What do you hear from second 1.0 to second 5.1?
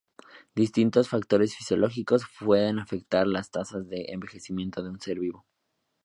factores fisiológicos pueden afectar las tasas de envejecimiento de un